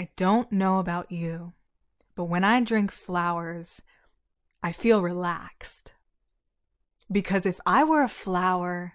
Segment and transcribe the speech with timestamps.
[0.00, 1.52] I don't know about you,
[2.14, 3.82] but when I drink flowers,
[4.62, 5.92] I feel relaxed.
[7.12, 8.94] Because if I were a flower,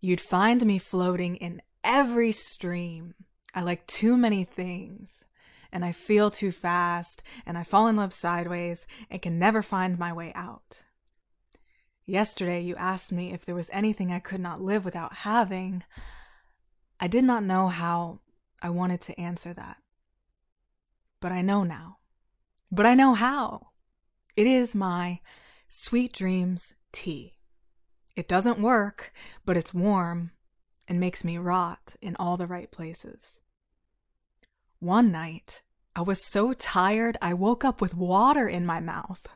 [0.00, 3.14] you'd find me floating in every stream.
[3.54, 5.24] I like too many things,
[5.70, 10.00] and I feel too fast, and I fall in love sideways and can never find
[10.00, 10.82] my way out.
[12.06, 15.84] Yesterday, you asked me if there was anything I could not live without having.
[16.98, 18.18] I did not know how
[18.60, 19.76] I wanted to answer that.
[21.20, 21.98] But I know now.
[22.70, 23.68] But I know how.
[24.36, 25.20] It is my
[25.68, 27.34] sweet dreams tea.
[28.16, 29.12] It doesn't work,
[29.44, 30.32] but it's warm
[30.86, 33.40] and makes me rot in all the right places.
[34.80, 35.62] One night,
[35.94, 39.26] I was so tired I woke up with water in my mouth.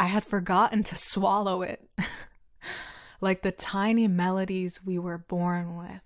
[0.00, 1.88] I had forgotten to swallow it,
[3.20, 6.02] like the tiny melodies we were born with.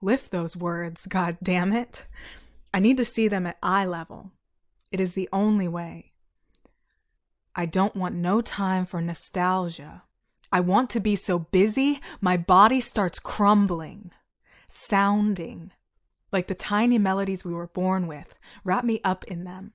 [0.00, 2.06] Lift those words, god damn it.
[2.76, 4.32] I need to see them at eye level.
[4.92, 6.12] It is the only way.
[7.54, 10.02] I don't want no time for nostalgia.
[10.52, 14.10] I want to be so busy, my body starts crumbling,
[14.68, 15.72] sounding
[16.30, 18.34] like the tiny melodies we were born with.
[18.62, 19.72] Wrap me up in them.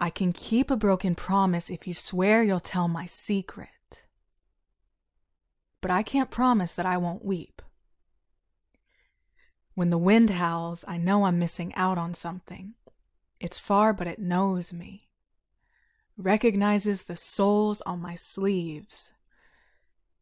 [0.00, 4.04] I can keep a broken promise if you swear you'll tell my secret.
[5.80, 7.55] But I can't promise that I won't weep.
[9.76, 12.72] When the wind howls, I know I'm missing out on something.
[13.38, 15.10] It's far, but it knows me.
[16.16, 19.12] Recognizes the soles on my sleeves.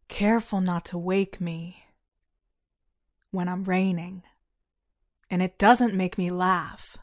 [0.09, 1.85] Careful not to wake me
[3.31, 4.25] when I'm raining.
[5.31, 6.97] And it doesn't make me laugh.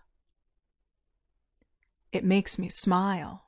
[2.12, 3.46] It makes me smile.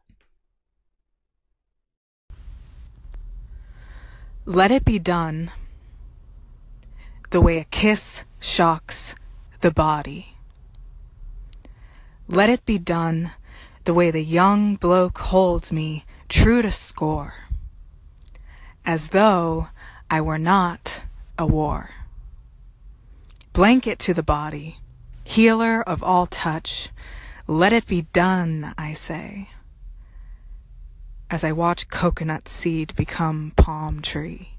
[4.46, 5.52] Let it be done
[7.32, 9.16] the way a kiss shocks
[9.62, 10.36] the body.
[12.28, 13.32] Let it be done
[13.86, 17.36] the way the young bloke holds me true to score,
[18.86, 19.70] as though
[20.12, 21.04] I were not
[21.40, 21.92] a war.
[23.54, 24.78] Blanket to the body,
[25.24, 26.90] healer of all touch,
[27.48, 29.50] let it be done, I say,
[31.30, 34.53] as I watch coconut seed become palm tree.